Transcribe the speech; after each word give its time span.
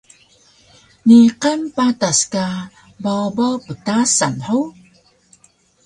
Niqan 1.07 1.59
patas 1.75 2.19
ka 2.31 2.45
babaw 3.03 3.55
ptasan 3.65 4.35
hug? 4.47 4.67